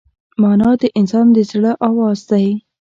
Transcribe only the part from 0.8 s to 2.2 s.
د انسان د زړه آواز